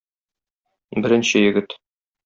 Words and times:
Беренче 1.03 1.45
егет. 1.47 1.81